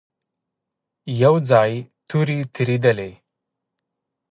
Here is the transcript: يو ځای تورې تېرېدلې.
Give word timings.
يو 1.21 1.33
ځای 1.49 1.71
تورې 2.09 2.37
تېرېدلې. 2.55 3.11